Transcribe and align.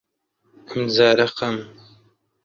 ئەمجارە 0.69 1.25
خەم 1.35 1.57